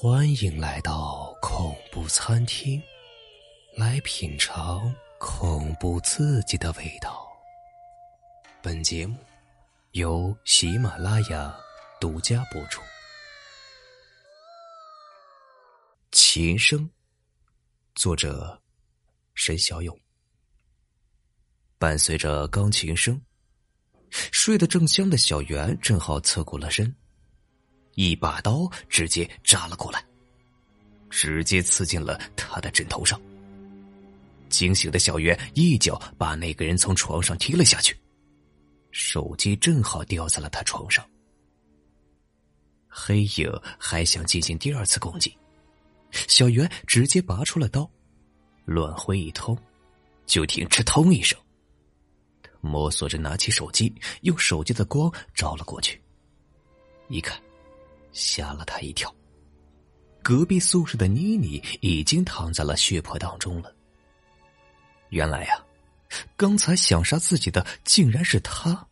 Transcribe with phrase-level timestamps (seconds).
[0.00, 2.80] 欢迎来到恐怖餐厅，
[3.74, 7.26] 来品尝恐怖刺激的味道。
[8.62, 9.18] 本节目
[9.94, 11.52] 由喜马拉雅
[12.00, 12.80] 独家播出。
[16.12, 16.88] 琴声，
[17.96, 18.62] 作者
[19.34, 19.98] 沈小勇。
[21.76, 23.20] 伴随着钢琴声，
[24.12, 26.94] 睡得正香的小圆正好侧过了身。
[27.98, 30.00] 一把刀直接扎了过来，
[31.10, 33.20] 直接刺进了他的枕头上。
[34.48, 37.98] 惊醒的小圆一脚把那个人从床上踢了下去，
[38.92, 41.04] 手机正好掉在了他床上。
[42.86, 45.36] 黑影还想进行第二次攻击，
[46.12, 47.90] 小圆直接拔出了刀，
[48.64, 49.58] 乱挥一通，
[50.24, 51.36] 就听“哧通”一声，
[52.60, 56.00] 摸索着拿起手机，用手机的光照了过去，
[57.08, 57.36] 一看。
[58.18, 59.14] 吓了他一跳。
[60.22, 63.74] 隔壁宿舍的妮妮已经躺在了血泊当中了。
[65.10, 65.64] 原来呀，
[66.36, 68.86] 刚才想杀自己的竟然是他。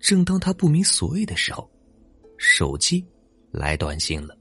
[0.00, 1.70] 正当他不明所以的时候，
[2.36, 3.06] 手机
[3.52, 4.36] 来短信了。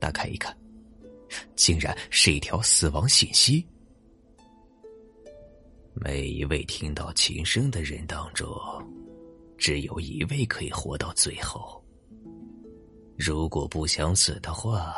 [0.00, 0.56] 打开一看，
[1.54, 3.64] 竟然是一条死亡信息。
[5.94, 8.48] 每一位听到琴声的人当中，
[9.56, 11.82] 只有一位可以活到最后。
[13.16, 14.94] 如果不想死的话，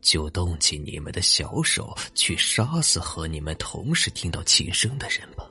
[0.00, 5.44] 就动起你们的小手去杀死和你们同时听到琴声的人吧。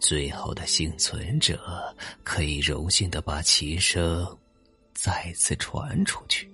[0.00, 4.38] 最后的幸存者可以荣幸的把琴声
[4.94, 6.48] 再次传出去。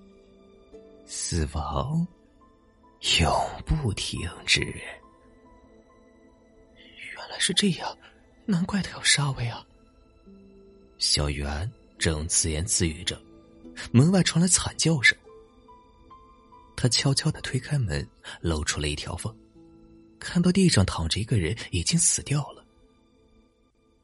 [1.07, 2.07] 死亡
[3.21, 3.33] 永
[3.67, 4.61] 不停止。
[7.15, 7.99] 原来是这样，
[8.47, 9.63] 难怪他要杀我呀。
[10.99, 13.21] 小圆正自言自语着。
[13.93, 15.17] 门外传来惨叫声，
[16.77, 18.07] 他悄悄的推开门，
[18.41, 19.35] 露出了一条缝，
[20.19, 22.65] 看到地上躺着一个人，已经死掉了。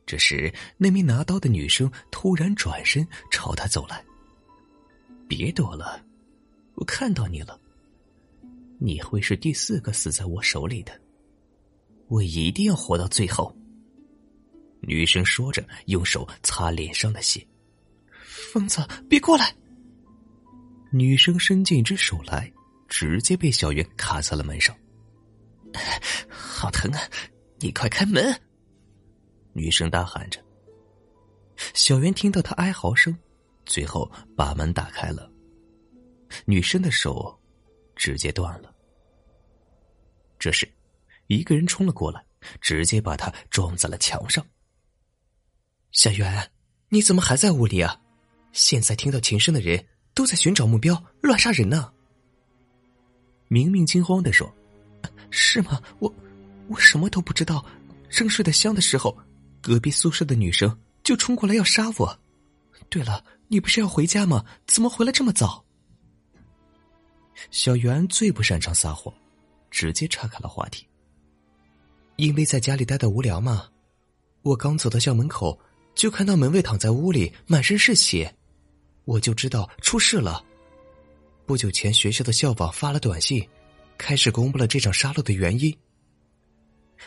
[0.07, 4.05] 这时，那名拿刀的女生突然转身朝他走来
[5.29, 6.05] ：“别躲了，
[6.75, 7.61] 我看到你了，
[8.79, 11.01] 你会是第四个死在我手里的，
[12.09, 13.55] 我一定要活到最后。”
[14.83, 17.47] 女生说着，用手擦脸上的血。
[18.51, 19.55] 疯子，别过来！
[20.91, 22.53] 女生伸进一只手来，
[22.89, 24.77] 直接被小圆卡在了门上。
[26.29, 27.01] 好疼啊！
[27.61, 28.35] 你快开门！
[29.53, 30.45] 女生大喊着。
[31.75, 33.17] 小圆听到她哀嚎声，
[33.67, 35.31] 最后把门打开了。
[36.45, 37.41] 女生的手
[37.95, 38.75] 直接断了。
[40.41, 40.69] 这时，
[41.29, 42.25] 一个人冲了过来，
[42.61, 44.45] 直接把她撞在了墙上。
[45.93, 46.51] 小圆，
[46.89, 48.00] 你怎么还在屋里啊？
[48.53, 49.85] 现在听到琴声的人
[50.15, 51.93] 都在寻找目标，乱杀人呢。
[53.49, 54.53] 明明惊慌的说
[55.31, 55.81] ：“是吗？
[55.99, 56.13] 我
[56.69, 57.65] 我什么都不知道。
[58.09, 59.17] 正睡得香的时候，
[59.61, 62.21] 隔壁宿舍的女生就冲过来要杀我。
[62.89, 64.45] 对了，你不是要回家吗？
[64.67, 65.65] 怎么回来这么早？”
[67.51, 69.15] 小袁最不擅长撒谎，
[69.71, 70.87] 直接岔开了话题。
[72.17, 73.69] 因为在家里待的无聊嘛，
[74.43, 75.59] 我刚走到校门口，
[75.95, 78.35] 就看到门卫躺在屋里，满身是血。
[79.05, 80.45] 我就知道出事了。
[81.47, 83.47] 不久前，学校的校网发了短信，
[83.99, 85.77] 开始公布了这场杀戮的原因。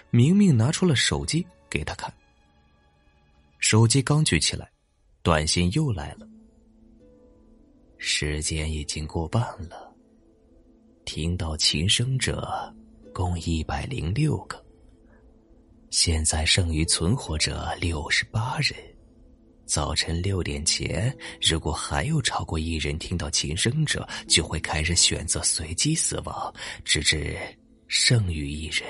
[0.10, 2.14] 明明拿出了手机给他看，
[3.60, 4.70] 手机刚举起来，
[5.22, 6.28] 短信又来了。
[7.98, 9.96] 时间已经过半了，
[11.06, 12.76] 听到琴声者
[13.14, 14.62] 共一百零六个，
[15.90, 18.76] 现在剩余存活者六十八人。
[19.66, 26.54] 早晨六点前，如果还有超过一人听到琴声者，就会开始选择随机死亡，
[26.84, 27.38] 直至
[27.88, 28.84] 剩余一人。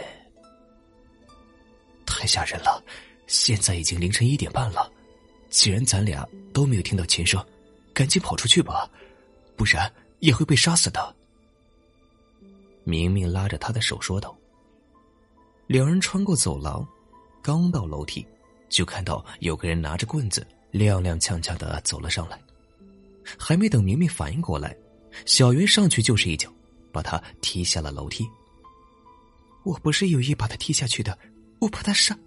[2.06, 2.84] 太吓人了！
[3.28, 4.92] 现在已经凌晨一点半了，
[5.50, 7.44] 既然咱俩都没有听到琴声，
[7.94, 8.90] 赶紧跑出去吧，
[9.56, 11.16] 不然也会被杀死的。
[12.84, 14.36] 明明拉着他的手说道。
[15.68, 16.86] 两人穿过走廊，
[17.42, 18.26] 刚到楼梯，
[18.70, 20.46] 就看到有个人拿着棍子。
[20.74, 22.40] 踉踉跄跄的走了上来，
[23.38, 24.76] 还没等明明反应过来，
[25.26, 26.52] 小云上去就是一脚，
[26.92, 28.28] 把他踢下了楼梯。
[29.64, 31.18] 我不是有意把他踢下去的，
[31.60, 32.20] 我怕他伤。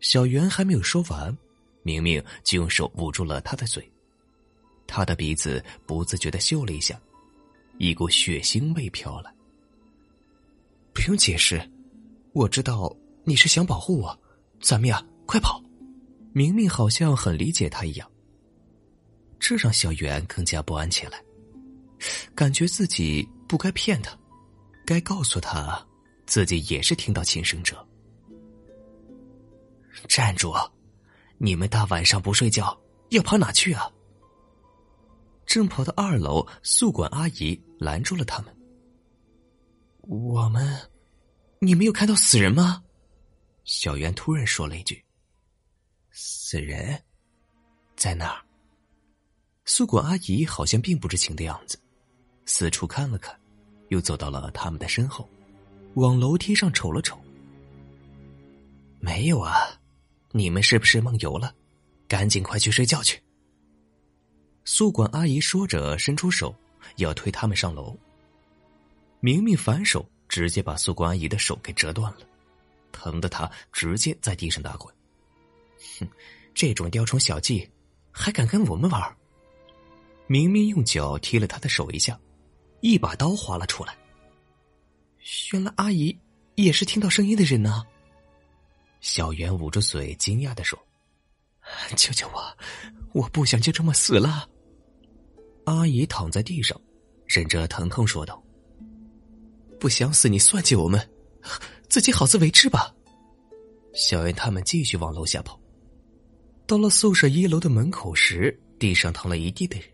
[0.00, 1.36] 小袁还没有说完，
[1.82, 3.88] 明明就用手捂住了他的嘴，
[4.86, 6.98] 他的鼻子不自觉的嗅了一下，
[7.78, 9.32] 一股血腥味飘来。
[10.94, 11.70] 不用解释，
[12.32, 12.90] 我知道
[13.22, 14.18] 你是想保护我，
[14.60, 15.62] 咱们呀，快跑！
[16.32, 18.10] 明明好像很理解他一样，
[19.38, 21.22] 这让小袁更加不安起来，
[22.34, 24.16] 感觉自己不该骗他，
[24.86, 25.84] 该告诉他
[26.26, 27.86] 自己也是听到轻声者。
[30.08, 30.54] 站住！
[31.38, 32.78] 你们大晚上不睡觉，
[33.10, 33.90] 要跑哪去啊？
[35.46, 38.56] 正跑到二楼，宿管阿姨拦住了他们。
[40.02, 40.78] 我们，
[41.58, 42.84] 你没有看到死人吗？
[43.64, 45.04] 小袁突然说了一句
[46.10, 47.00] ：“死人，
[47.96, 48.44] 在哪儿？”
[49.64, 51.78] 宿管阿姨好像并不知情的样子，
[52.44, 53.38] 四处看了看，
[53.88, 55.28] 又走到了他们的身后，
[55.94, 57.18] 往楼梯上瞅了瞅。
[58.98, 59.80] 没有啊，
[60.32, 61.54] 你们是不是梦游了？
[62.08, 63.22] 赶紧快去睡觉去。
[64.64, 66.54] 宿管阿姨说着，伸出手
[66.96, 67.96] 要推他们上楼。
[69.20, 72.20] 明明反手直接把宿管阿姨的手给折断了，
[72.90, 74.92] 疼得她直接在地上打滚。
[75.98, 76.08] 哼，
[76.54, 77.68] 这种雕虫小技，
[78.10, 79.16] 还敢跟我们玩？
[80.26, 82.18] 明明用脚踢了他的手一下，
[82.80, 83.96] 一把刀划了出来。
[85.52, 86.16] 原来阿姨
[86.54, 87.84] 也是听到声音的人呢。
[89.00, 90.78] 小袁捂着嘴，惊讶的说
[91.96, 92.56] ：“救救我，
[93.12, 94.48] 我不想就这么死了。”
[95.64, 96.80] 阿姨躺在地上，
[97.26, 98.42] 忍着疼痛说道
[99.78, 101.10] ：“不想死，你算计我们，
[101.88, 102.94] 自己好自为之吧。”
[103.92, 105.59] 小袁他们继续往楼下跑，
[106.70, 109.88] 到了宿舍一楼的门口时，地上躺了一地的人。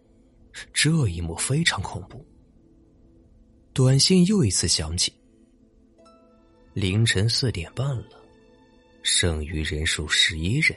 [0.75, 2.23] 这一幕非常恐怖。
[3.73, 5.11] 短信又一次响起。
[6.75, 8.23] 凌晨四点半了，
[9.03, 10.77] 剩余人数十一人。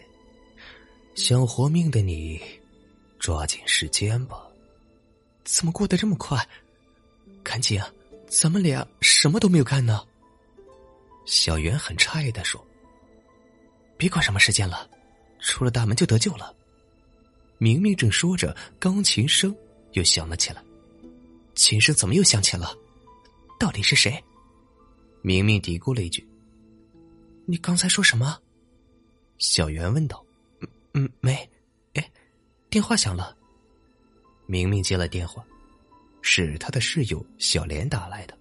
[1.15, 2.41] 想活命的你，
[3.19, 4.41] 抓紧时间吧。
[5.43, 6.39] 怎么过得这么快？
[7.43, 7.91] 赶紧啊！
[8.29, 10.01] 咱们俩什么都没有干呢。
[11.25, 12.65] 小袁很诧异的说
[13.99, 14.89] ：“别管什么时间了，
[15.39, 16.55] 出了大门就得救了。”
[17.57, 19.55] 明明正说着，钢琴声。
[19.93, 20.63] 又响了起来，
[21.55, 22.77] 琴声怎么又响起了？
[23.59, 24.23] 到底是谁？
[25.23, 26.23] 明明嘀咕了一句
[27.47, 28.37] ：“你刚才说什么？”
[29.39, 30.23] 小袁问道。
[30.61, 31.49] “嗯嗯，没。”
[31.95, 32.11] 哎，
[32.69, 33.35] 电话响了。
[34.45, 35.43] 明明接了电话，
[36.21, 38.37] 是他的室友小莲打来的。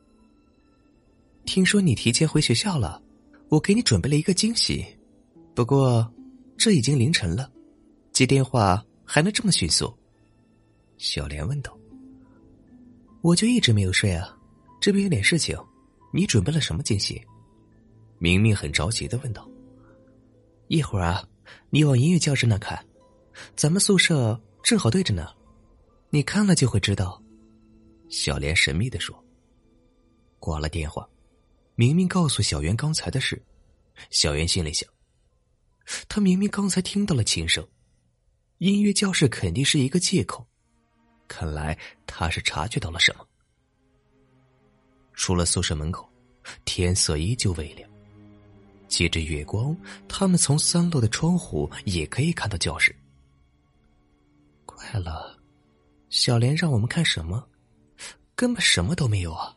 [1.46, 3.02] 听说你提前回学校了，
[3.48, 4.84] 我给你准备了一个惊喜。
[5.54, 6.12] 不过，
[6.58, 7.50] 这已经凌晨了，
[8.12, 9.96] 接电话还能这么迅速？
[10.96, 11.78] 小莲问道
[13.22, 14.36] ：“我就一直没有睡啊，
[14.80, 15.56] 这边有点事情，
[16.12, 17.24] 你准备了什么惊喜？”
[18.18, 19.48] 明明很着急的问道
[20.66, 21.24] ：“一会儿啊，
[21.70, 22.84] 你往音乐教室那看，
[23.54, 25.28] 咱们宿舍正好对着呢，
[26.10, 27.22] 你看了就会知道。”
[28.10, 29.16] 小莲神秘的说。
[30.40, 31.08] 挂了电话，
[31.76, 33.40] 明明告诉小袁刚才的事，
[34.10, 34.88] 小袁心里想：
[36.08, 37.66] 他明明刚才听到了琴声，
[38.58, 40.46] 音乐教室肯定是一个借口。
[41.26, 43.26] 看来他是察觉到了什么。
[45.14, 46.08] 出了宿舍门口，
[46.64, 47.88] 天色依旧微亮。
[48.86, 49.76] 借着月光，
[50.08, 52.94] 他们从三楼的窗户也可以看到教室。
[54.64, 55.38] 怪了，
[56.08, 57.46] 小莲让我们看什么？
[58.34, 59.54] 根本什么都没有啊！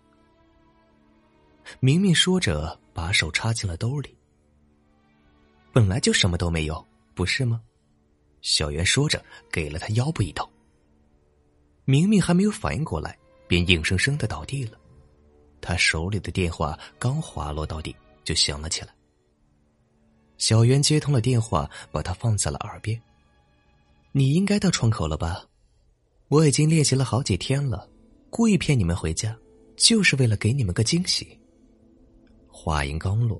[1.79, 4.17] 明明说着，把手插进了兜里。
[5.71, 7.61] 本来就什么都没有，不是吗？
[8.41, 10.49] 小袁说着，给了他腰部一刀。
[11.85, 14.77] 明明还没有反应过来，便硬生生的倒地了。
[15.61, 18.93] 他手里的电话刚滑落到地，就响了起来。
[20.37, 22.99] 小袁接通了电话，把他放在了耳边
[24.11, 25.45] ：“你应该到窗口了吧？
[26.29, 27.87] 我已经练习了好几天了，
[28.29, 29.37] 故意骗你们回家，
[29.75, 31.37] 就是为了给你们个惊喜。”
[32.49, 33.39] 话音刚落，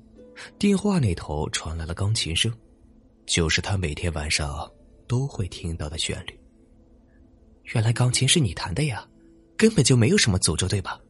[0.58, 2.52] 电话那头传来了钢琴声，
[3.26, 4.70] 就是他每天晚上
[5.06, 6.38] 都会听到的旋律。
[7.74, 9.08] 原来钢琴是你弹的呀，
[9.56, 11.00] 根本就没有什么诅咒，对吧？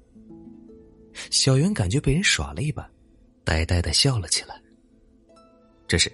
[1.30, 2.88] 小袁感觉被人耍了一把，
[3.44, 4.60] 呆呆的笑了起来。
[5.86, 6.10] 这时，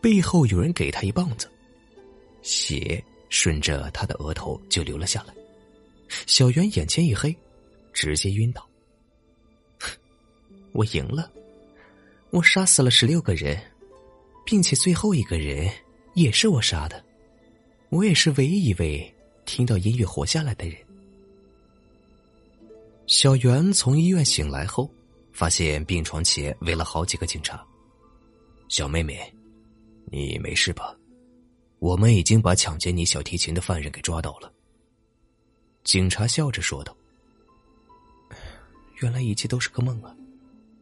[0.00, 1.50] 背后有人给他一棒子，
[2.42, 5.34] 血顺着他的额头就流了下来。
[6.26, 7.34] 小袁眼前一黑，
[7.92, 8.66] 直接晕倒。
[10.72, 11.30] 我赢了，
[12.30, 13.58] 我杀死了十六个人，
[14.44, 15.70] 并且最后一个人
[16.14, 17.04] 也是我杀的，
[17.88, 19.14] 我也是唯一一位。
[19.46, 20.76] 听到音乐活下来的人，
[23.06, 24.90] 小袁从医院醒来后，
[25.32, 27.66] 发现病床前围了好几个警察。
[28.68, 29.18] 小妹妹，
[30.12, 30.94] 你没事吧？
[31.78, 34.52] 我们已经把抢劫你小提琴的犯人给抓到了。
[35.82, 36.94] 警察笑着说道
[39.00, 40.14] ：“原来一切都是个梦啊，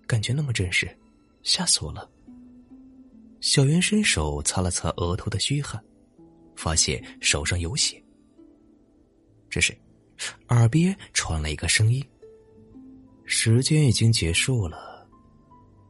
[0.08, 0.88] 感觉那么真实，
[1.46, 2.10] 吓死我了。”
[3.40, 5.80] 小袁伸手擦了擦额头的虚汗，
[6.56, 8.02] 发现手上有血。
[9.48, 9.76] 这时，
[10.48, 12.04] 耳边传来一个声音
[13.24, 15.06] ：“时间已经结束了，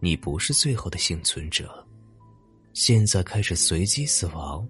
[0.01, 1.87] 你不是最后的幸存者，
[2.75, 4.69] 现在开始随机死亡。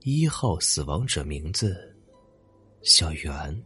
[0.00, 1.94] 一号死亡者名字：
[2.82, 3.62] 小圆。”